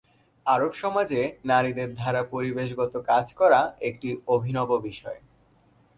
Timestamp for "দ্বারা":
1.95-2.21